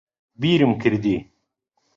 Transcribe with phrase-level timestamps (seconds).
[0.39, 1.15] بیرم کردی